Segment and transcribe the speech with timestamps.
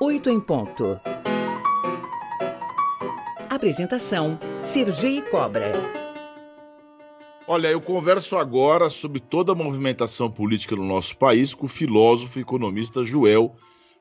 [0.00, 1.00] 8 em ponto.
[3.50, 5.72] Apresentação: Sergi Cobra.
[7.48, 12.38] Olha, eu converso agora sobre toda a movimentação política no nosso país com o filósofo
[12.38, 13.56] e economista Joel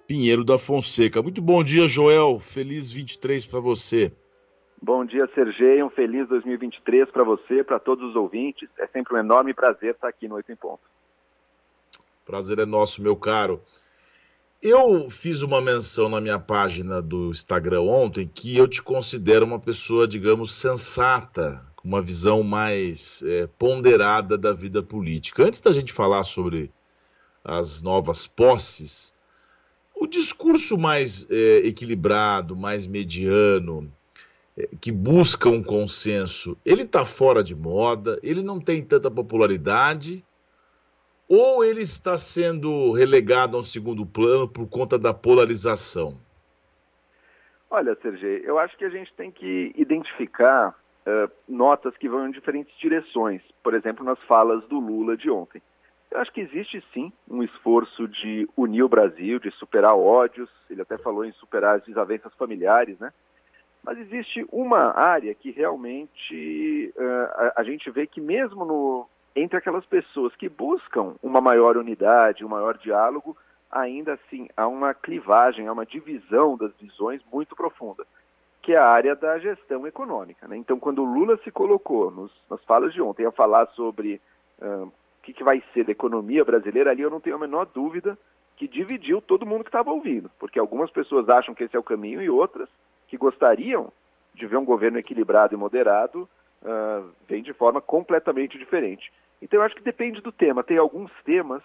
[0.05, 1.23] Pinheiro da Fonseca.
[1.23, 2.37] Muito bom dia, Joel.
[2.37, 4.13] Feliz 23 para você.
[4.79, 5.81] Bom dia, Sergei.
[5.81, 8.69] Um feliz 2023 para você, para todos os ouvintes.
[8.77, 10.83] É sempre um enorme prazer estar aqui no Oito em Ponto.
[12.23, 13.59] Prazer é nosso, meu caro.
[14.61, 19.59] Eu fiz uma menção na minha página do Instagram ontem que eu te considero uma
[19.59, 25.43] pessoa, digamos, sensata, com uma visão mais é, ponderada da vida política.
[25.43, 26.71] Antes da gente falar sobre
[27.43, 29.13] as novas posses,
[29.95, 33.93] o discurso mais é, equilibrado, mais mediano,
[34.57, 40.25] é, que busca um consenso, ele está fora de moda, ele não tem tanta popularidade
[41.27, 46.17] ou ele está sendo relegado a um segundo plano por conta da polarização?
[47.69, 50.69] Olha, Sergei, eu acho que a gente tem que identificar
[51.05, 53.41] uh, notas que vão em diferentes direções.
[53.61, 55.61] Por exemplo, nas falas do Lula de ontem.
[56.09, 60.49] Eu acho que existe sim um esforço de unir o Brasil, de superar ódios.
[60.69, 63.11] Ele até falou em superar as desavenças familiares, né?
[63.83, 69.57] Mas existe uma área que realmente uh, a, a, gente vê que mesmo no, entre
[69.57, 73.37] aquelas pessoas que buscam uma maior unidade, um maior diálogo,
[73.71, 78.03] ainda assim há uma clivagem, há uma divisão das visões muito profunda,
[78.63, 80.47] que é a área da gestão econômica.
[80.47, 80.57] Né?
[80.57, 84.19] Então, quando o Lula se colocou nos, nas falas de ontem a falar sobre
[84.59, 87.67] uh, o que, que vai ser da economia brasileira, ali eu não tenho a menor
[87.67, 88.17] dúvida
[88.55, 91.83] que dividiu todo mundo que estava ouvindo, porque algumas pessoas acham que esse é o
[91.83, 92.67] caminho e outras
[93.07, 93.93] que gostariam
[94.33, 96.27] de ver um governo equilibrado e moderado
[96.63, 99.11] uh, vêm de forma completamente diferente.
[99.41, 100.63] Então eu acho que depende do tema.
[100.63, 101.63] Tem alguns temas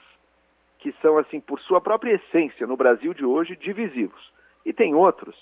[0.78, 4.32] que são, assim, por sua própria essência, no Brasil de hoje, divisivos.
[4.64, 5.36] E tem outros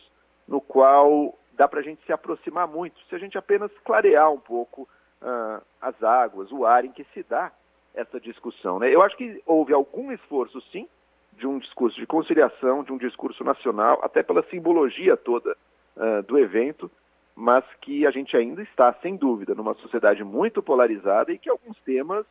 [0.46, 4.40] no qual dá para a gente se aproximar muito, se a gente apenas clarear um
[4.40, 4.88] pouco
[5.22, 7.52] uh, as águas, o ar em que se dá
[7.94, 8.78] essa discussão.
[8.78, 8.94] Né?
[8.94, 10.88] Eu acho que houve algum esforço, sim,
[11.32, 15.56] de um discurso de conciliação, de um discurso nacional, até pela simbologia toda
[15.96, 16.90] uh, do evento,
[17.34, 21.78] mas que a gente ainda está, sem dúvida, numa sociedade muito polarizada e que alguns
[21.80, 22.26] temas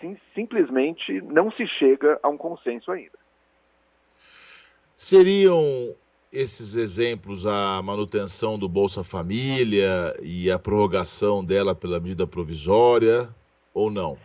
[0.00, 3.18] sim, simplesmente não se chega a um consenso ainda.
[4.96, 5.94] Seriam
[6.32, 13.28] esses exemplos a manutenção do Bolsa Família e a prorrogação dela pela medida provisória
[13.72, 14.18] ou não?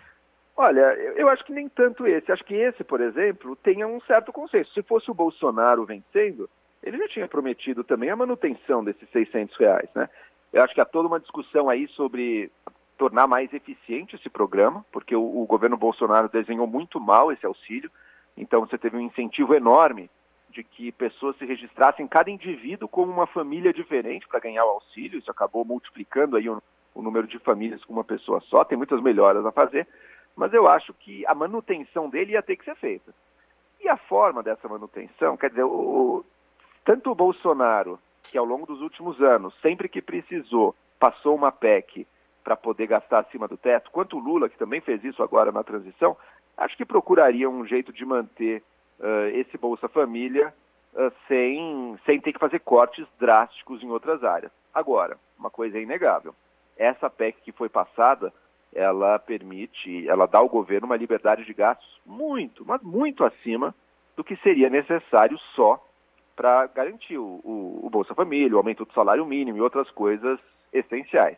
[0.56, 0.81] Olha,
[1.16, 2.31] eu acho que nem tanto esse.
[2.31, 4.72] Acho que esse, por exemplo, tenha um certo consenso.
[4.73, 6.50] Se fosse o Bolsonaro vencendo,
[6.84, 10.10] ele já tinha prometido também a manutenção desses 600 reais, né?
[10.52, 12.52] Eu acho que há toda uma discussão aí sobre
[12.98, 17.90] tornar mais eficiente esse programa, porque o, o governo Bolsonaro desenhou muito mal esse auxílio,
[18.38, 20.10] então você teve um incentivo enorme
[20.50, 25.18] de que pessoas se registrassem, cada indivíduo como uma família diferente para ganhar o auxílio,
[25.18, 26.62] isso acabou multiplicando aí o,
[26.94, 29.88] o número de famílias com uma pessoa só, tem muitas melhoras a fazer,
[30.36, 33.14] mas eu acho que a manutenção dele ia ter que ser feita.
[33.82, 36.24] E a forma dessa manutenção, quer dizer, o,
[36.84, 38.00] tanto o Bolsonaro,
[38.30, 42.08] que ao longo dos últimos anos, sempre que precisou, passou uma PEC
[42.44, 45.64] para poder gastar acima do teto, quanto o Lula, que também fez isso agora na
[45.64, 46.18] transição,
[46.58, 48.62] acho que procuraria um jeito de manter
[49.00, 50.54] uh, esse Bolsa Família
[50.94, 54.52] uh, sem, sem ter que fazer cortes drásticos em outras áreas.
[54.74, 56.36] Agora, uma coisa é inegável:
[56.78, 58.34] essa PEC que foi passada,
[58.74, 63.74] ela permite, ela dá ao governo uma liberdade de gastos muito, mas muito acima
[64.16, 65.84] do que seria necessário só
[66.36, 70.40] para garantir o, o, o, Bolsa Família, o aumento do salário mínimo e outras coisas
[70.72, 71.38] essenciais.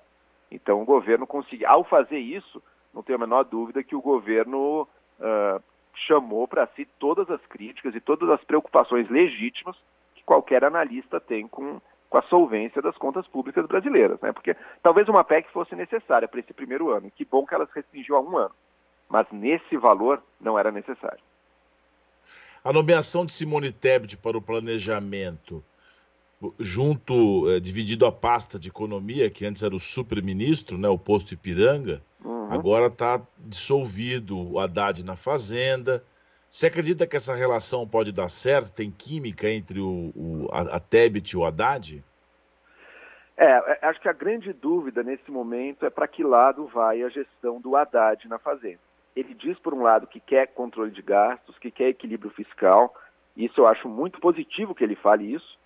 [0.49, 2.61] Então, o governo conseguiu, ao fazer isso,
[2.93, 4.87] não tenho a menor dúvida que o governo
[5.19, 5.61] uh,
[6.07, 9.75] chamou para si todas as críticas e todas as preocupações legítimas
[10.13, 14.19] que qualquer analista tem com, com a solvência das contas públicas brasileiras.
[14.21, 14.31] Né?
[14.31, 17.11] Porque talvez uma PEC fosse necessária para esse primeiro ano.
[17.11, 18.55] Que bom que ela se restringiu a um ano.
[19.09, 21.19] Mas nesse valor não era necessário.
[22.65, 25.63] A nomeação de Simone Tebet para o planejamento,
[26.59, 31.35] junto, é, dividido a pasta de economia, que antes era o super-ministro, né, o posto
[31.35, 32.51] Ipiranga, uhum.
[32.51, 36.03] agora está dissolvido o Haddad na Fazenda.
[36.49, 38.73] Você acredita que essa relação pode dar certo?
[38.73, 42.03] Tem química entre o, o a, a Tebet e o Haddad?
[43.37, 47.09] É, é acho que a grande dúvida nesse momento é para que lado vai a
[47.09, 48.84] gestão do Haddad na Fazenda
[49.15, 52.93] ele diz, por um lado, que quer controle de gastos, que quer equilíbrio fiscal.
[53.35, 55.57] Isso eu acho muito positivo que ele fale isso,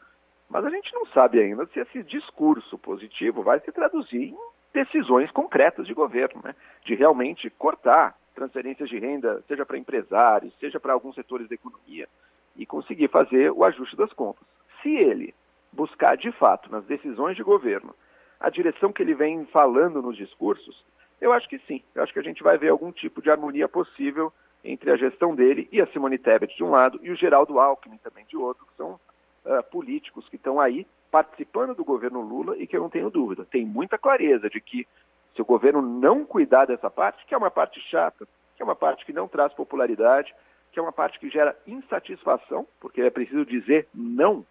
[0.50, 4.38] mas a gente não sabe ainda se esse discurso positivo vai se traduzir em
[4.74, 6.56] decisões concretas de governo, né?
[6.84, 12.08] de realmente cortar transferências de renda, seja para empresários, seja para alguns setores da economia,
[12.56, 14.46] e conseguir fazer o ajuste das contas.
[14.82, 15.34] Se ele
[15.74, 17.94] buscar de fato nas decisões de governo
[18.40, 20.84] a direção que ele vem falando nos discursos,
[21.22, 21.82] eu acho que sim.
[21.94, 24.32] Eu acho que a gente vai ver algum tipo de harmonia possível
[24.64, 27.98] entre a gestão dele e a Simone Tebet de um lado e o Geraldo Alckmin
[27.98, 29.00] também de outro, que são
[29.46, 33.46] uh, políticos que estão aí participando do governo Lula e que eu não tenho dúvida,
[33.46, 34.88] tem muita clareza de que
[35.36, 38.76] se o governo não cuidar dessa parte, que é uma parte chata, que é uma
[38.76, 40.34] parte que não traz popularidade,
[40.72, 44.46] que é uma parte que gera insatisfação, porque é preciso dizer não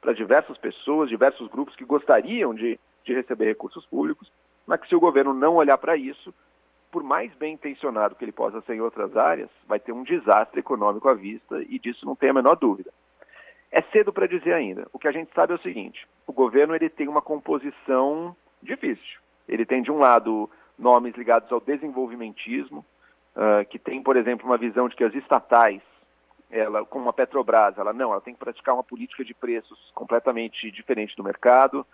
[0.00, 4.30] para diversas pessoas, diversos grupos que gostariam de, de receber recursos públicos,
[4.66, 6.34] mas que se o governo não olhar para isso,
[6.90, 10.60] por mais bem intencionado que ele possa ser em outras áreas, vai ter um desastre
[10.60, 12.92] econômico à vista e disso não tem a menor dúvida.
[13.72, 14.86] É cedo para dizer ainda.
[14.92, 19.20] O que a gente sabe é o seguinte: o governo ele tem uma composição difícil.
[19.48, 22.84] Ele tem de um lado nomes ligados ao desenvolvimentismo,
[23.34, 25.82] uh, que tem, por exemplo, uma visão de que as estatais,
[26.50, 30.70] ela, como a Petrobras, ela não, ela tem que praticar uma política de preços completamente
[30.70, 31.84] diferente do mercado.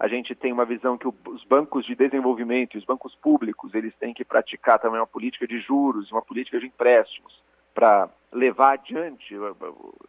[0.00, 3.94] A gente tem uma visão que os bancos de desenvolvimento e os bancos públicos, eles
[3.96, 7.38] têm que praticar também uma política de juros, uma política de empréstimos
[7.74, 9.36] para levar adiante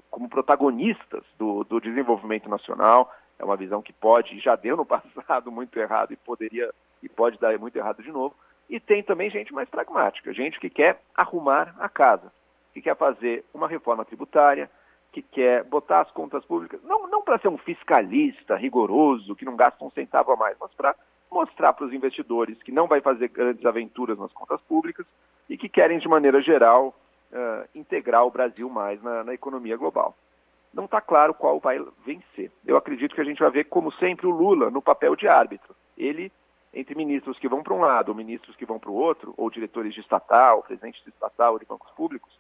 [0.10, 3.14] como protagonistas do, do desenvolvimento nacional.
[3.38, 6.74] É uma visão que pode, já deu no passado muito errado e poderia
[7.04, 8.34] e pode dar muito errado de novo.
[8.70, 12.32] E tem também gente mais pragmática, gente que quer arrumar a casa,
[12.74, 14.72] que quer fazer uma reforma tributária,
[15.12, 19.56] que quer botar as contas públicas, não, não para ser um fiscalista rigoroso, que não
[19.56, 20.96] gasta um centavo a mais, mas para
[21.30, 25.06] mostrar para os investidores que não vai fazer grandes aventuras nas contas públicas
[25.50, 26.96] e que querem, de maneira geral,
[27.32, 30.16] uh, integrar o Brasil mais na, na economia global.
[30.74, 32.50] Não está claro qual vai vencer.
[32.66, 35.76] Eu acredito que a gente vai ver, como sempre, o Lula no papel de árbitro.
[35.98, 36.32] Ele
[36.74, 39.50] entre ministros que vão para um lado ou ministros que vão para o outro, ou
[39.50, 42.32] diretores de estatal, presidentes de estatal ou de bancos públicos,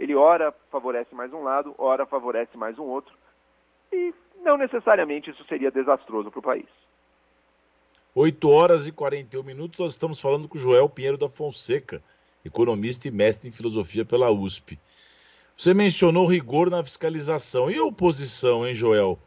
[0.00, 3.14] ele ora favorece mais um lado, ora favorece mais um outro,
[3.92, 6.66] e não necessariamente isso seria desastroso para o país.
[8.14, 12.02] 8 horas e 41 minutos, nós estamos falando com Joel Pinheiro da Fonseca,
[12.42, 14.80] economista e mestre em filosofia pela USP.
[15.54, 17.70] Você mencionou rigor na fiscalização.
[17.70, 19.18] E a oposição, hein, Joel?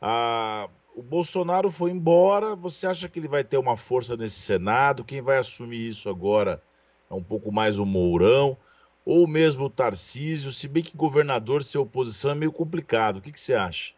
[0.00, 2.54] A o Bolsonaro foi embora.
[2.54, 5.04] Você acha que ele vai ter uma força nesse Senado?
[5.04, 6.62] Quem vai assumir isso agora
[7.10, 8.56] é um pouco mais o Mourão
[9.04, 10.52] ou mesmo o Tarcísio?
[10.52, 13.16] Se bem que governador ser oposição é meio complicado.
[13.18, 13.94] O que, que você acha?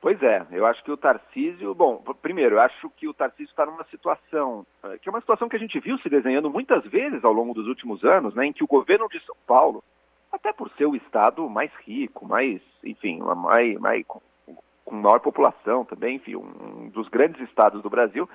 [0.00, 3.64] Pois é, eu acho que o Tarcísio, bom, primeiro, eu acho que o Tarcísio está
[3.64, 7.24] numa situação, eh, que é uma situação que a gente viu se desenhando muitas vezes
[7.24, 9.82] ao longo dos últimos anos, né, em que o governo de São Paulo,
[10.30, 14.20] até por ser o estado mais rico, mais, enfim, mais, mais com
[14.90, 18.28] maior população também, enfim, um dos grandes estados do Brasil,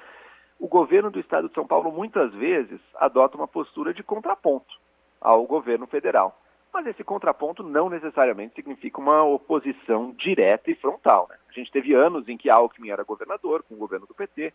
[0.60, 4.74] o governo do estado de São Paulo muitas vezes adota uma postura de contraponto
[5.20, 6.40] ao governo federal.
[6.74, 11.28] Mas esse contraponto não necessariamente significa uma oposição direta e frontal.
[11.30, 11.36] Né?
[11.50, 14.54] A gente teve anos em que Alckmin era governador, com o governo do PT.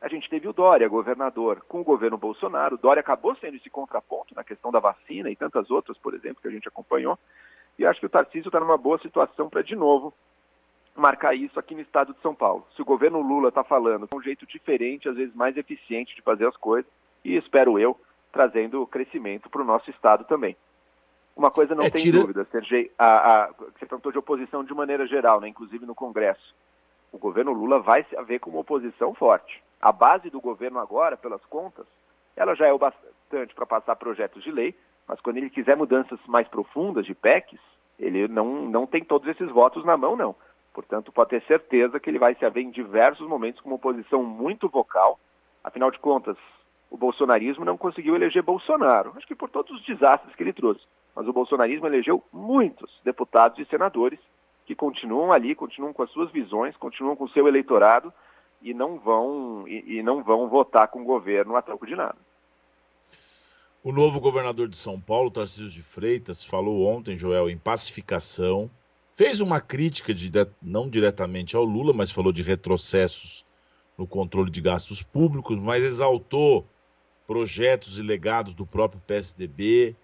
[0.00, 2.74] A gente teve o Dória, governador, com o governo Bolsonaro.
[2.74, 6.42] O Dória acabou sendo esse contraponto na questão da vacina e tantas outras, por exemplo,
[6.42, 7.18] que a gente acompanhou.
[7.78, 10.12] E acho que o Tarcísio está numa boa situação para, de novo,
[10.94, 12.66] marcar isso aqui no estado de São Paulo.
[12.76, 16.22] Se o governo Lula está falando é um jeito diferente, às vezes mais eficiente de
[16.22, 16.90] fazer as coisas,
[17.24, 17.98] e espero eu,
[18.34, 20.56] trazendo crescimento para o nosso estado também.
[21.36, 22.18] Uma coisa não é, tem tira...
[22.18, 26.54] dúvida, Sergei, a, a, você perguntou de oposição de maneira geral, né, inclusive no Congresso.
[27.12, 29.62] O governo Lula vai se haver como oposição forte.
[29.80, 31.86] A base do governo agora, pelas contas,
[32.36, 34.74] ela já é o bastante para passar projetos de lei,
[35.06, 37.60] mas quando ele quiser mudanças mais profundas de PECs,
[38.00, 40.34] ele não, não tem todos esses votos na mão, não.
[40.72, 44.24] Portanto, pode ter certeza que ele vai se haver em diversos momentos com uma posição
[44.24, 45.20] muito vocal.
[45.62, 46.36] Afinal de contas,
[46.94, 50.84] o bolsonarismo não conseguiu eleger Bolsonaro, acho que por todos os desastres que ele trouxe.
[51.12, 54.20] Mas o bolsonarismo elegeu muitos deputados e senadores
[54.64, 58.12] que continuam ali, continuam com as suas visões, continuam com o seu eleitorado
[58.62, 62.16] e não vão e, e não vão votar com o governo a troco de nada.
[63.82, 68.70] O novo governador de São Paulo, Tarcísio de Freitas, falou ontem, Joel, em pacificação,
[69.16, 70.28] Fez uma crítica, de,
[70.60, 73.44] não diretamente ao Lula, mas falou de retrocessos
[73.96, 76.66] no controle de gastos públicos, mas exaltou
[77.26, 79.96] projetos e legados do próprio PSDB,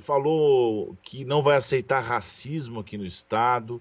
[0.00, 3.80] falou que não vai aceitar racismo aqui no Estado.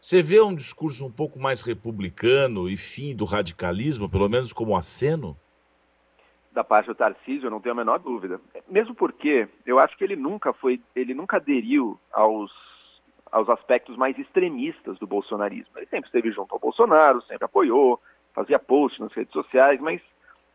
[0.00, 4.76] Você vê um discurso um pouco mais republicano e fim do radicalismo, pelo menos como
[4.76, 5.36] aceno?
[6.52, 8.40] Da parte do Tarcísio, eu não tenho a menor dúvida.
[8.68, 12.50] Mesmo porque eu acho que ele nunca foi, ele nunca aderiu aos
[13.30, 15.72] aos aspectos mais extremistas do bolsonarismo.
[15.76, 18.00] Ele sempre esteve junto ao Bolsonaro, sempre apoiou,
[18.32, 20.00] fazia posts nas redes sociais, mas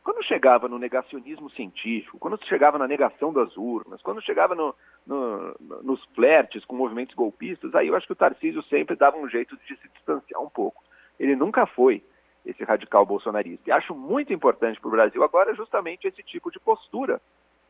[0.03, 4.73] Quando chegava no negacionismo científico, quando chegava na negação das urnas, quando chegava no,
[5.05, 9.29] no, nos flertes com movimentos golpistas, aí eu acho que o Tarcísio sempre dava um
[9.29, 10.83] jeito de se distanciar um pouco.
[11.19, 12.03] Ele nunca foi
[12.43, 13.69] esse radical bolsonarista.
[13.69, 17.21] E acho muito importante para o Brasil agora justamente esse tipo de postura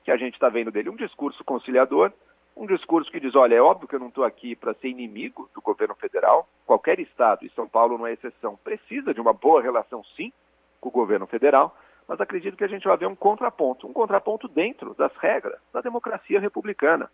[0.06, 0.90] que a gente está vendo dele.
[0.90, 2.14] Um discurso conciliador,
[2.56, 5.50] um discurso que diz: olha, é óbvio que eu não estou aqui para ser inimigo
[5.54, 9.62] do governo federal, qualquer estado, e São Paulo não é exceção, precisa de uma boa
[9.62, 10.32] relação, sim,
[10.80, 11.76] com o governo federal,
[12.08, 15.82] mas acredito que a gente vai ver um contraponto, um contraponto dentro das regras da
[15.82, 17.10] democracia republicana.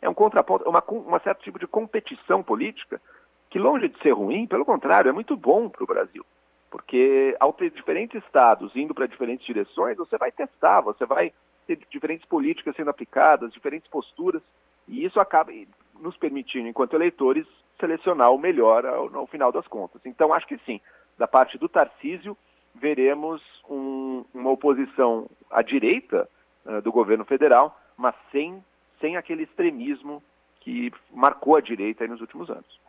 [0.00, 3.00] É um contraponto, uma, uma certo tipo de competição política
[3.48, 6.24] que, longe de ser ruim, pelo contrário, é muito bom para o Brasil.
[6.70, 11.32] Porque ao ter diferentes estados indo para diferentes direções, você vai testar, você vai
[11.66, 14.42] ter diferentes políticas sendo aplicadas, diferentes posturas,
[14.88, 15.52] e isso acaba
[16.00, 17.46] nos permitindo, enquanto eleitores,
[17.78, 20.00] selecionar o melhor ao, ao final das contas.
[20.04, 20.80] Então, acho que sim,
[21.18, 22.36] da parte do Tarcísio,
[22.82, 26.28] veremos um, uma oposição à direita
[26.66, 28.62] uh, do governo federal, mas sem,
[29.00, 30.20] sem aquele extremismo
[30.60, 32.80] que marcou a direita nos últimos anos.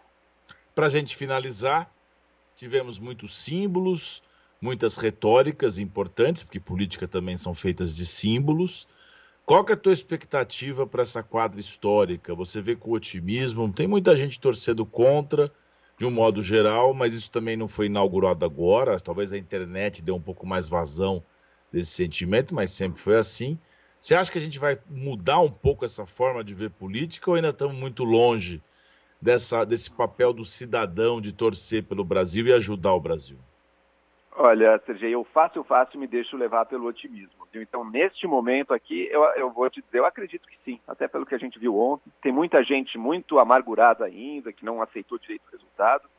[0.73, 1.88] Para a gente finalizar,
[2.55, 4.23] tivemos muitos símbolos,
[4.59, 8.88] muitas retóricas importantes, porque política também são feitas de símbolos.
[9.45, 12.33] Qual é a tua expectativa para essa quadra histórica?
[12.33, 13.71] Você vê com otimismo?
[13.71, 15.51] Tem muita gente torcendo contra,
[15.97, 19.00] de um modo geral, mas isso também não foi inaugurado agora.
[19.00, 21.23] Talvez a internet dê um pouco mais vazão
[21.71, 23.57] desse sentimento, mas sempre foi assim.
[24.00, 27.35] Você acha que a gente vai mudar um pouco essa forma de ver política ou
[27.35, 28.62] ainda estamos muito longe
[29.21, 33.38] dessa, desse papel do cidadão de torcer pelo Brasil e ajudar o Brasil?
[34.35, 37.42] Olha, Sergei, eu fácil, fácil me deixo levar pelo otimismo.
[37.53, 37.62] Viu?
[37.62, 41.25] Então, neste momento aqui, eu, eu vou te dizer, eu acredito que sim, até pelo
[41.25, 42.12] que a gente viu ontem.
[42.19, 46.10] Tem muita gente muito amargurada ainda, que não aceitou direito o resultado,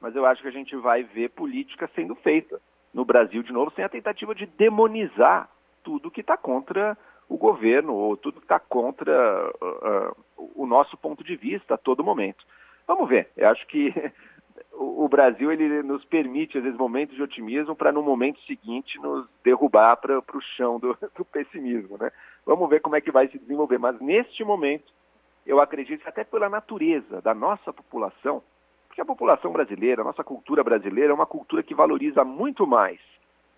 [0.00, 2.58] mas eu acho que a gente vai ver política sendo feita
[2.94, 5.50] no Brasil de novo, sem a tentativa de demonizar
[5.84, 6.96] tudo que está contra
[7.28, 11.78] o governo ou tudo que está contra uh, uh, o nosso ponto de vista a
[11.78, 12.46] todo momento.
[12.86, 13.28] Vamos ver.
[13.36, 13.92] Eu acho que
[14.80, 19.26] o Brasil ele nos permite, às vezes, momentos de otimismo para, no momento seguinte, nos
[19.42, 21.98] derrubar para o chão do, do, pessimismo.
[21.98, 22.12] Né?
[22.46, 23.78] Vamos ver como é que vai se desenvolver.
[23.78, 24.92] Mas, neste momento,
[25.44, 28.40] eu acredito até pela natureza da nossa população,
[28.86, 33.00] porque a população brasileira, a nossa cultura brasileira, é uma cultura que valoriza muito mais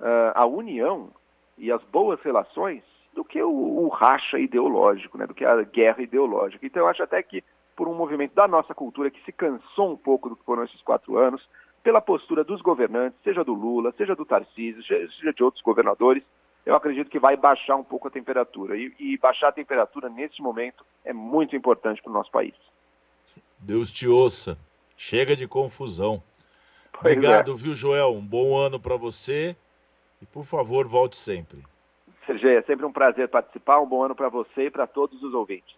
[0.00, 1.10] uh, a união
[1.58, 5.26] e as boas relações do que o, o racha ideológico, né?
[5.26, 6.64] do que a guerra ideológica.
[6.64, 7.44] Então, eu acho até que
[7.80, 10.82] por um movimento da nossa cultura que se cansou um pouco do que foram esses
[10.82, 11.42] quatro anos,
[11.82, 16.22] pela postura dos governantes, seja do Lula, seja do Tarcísio, seja de outros governadores,
[16.66, 18.76] eu acredito que vai baixar um pouco a temperatura.
[18.76, 22.52] E, e baixar a temperatura nesse momento é muito importante para o nosso país.
[23.58, 24.58] Deus te ouça.
[24.94, 26.22] Chega de confusão.
[26.92, 27.56] Pois Obrigado, é.
[27.56, 28.12] viu, Joel?
[28.12, 29.56] Um bom ano para você.
[30.20, 31.64] E, por favor, volte sempre.
[32.26, 33.80] Sergei, é sempre um prazer participar.
[33.80, 35.74] Um bom ano para você e para todos os ouvintes.